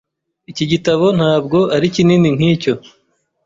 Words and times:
Iki 0.51 0.65
gitabo 0.71 1.05
ntabwo 1.17 1.59
ari 1.75 1.87
kinini 1.95 2.27
nkicyo. 2.35 2.73